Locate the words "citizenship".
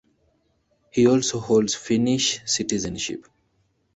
2.47-3.27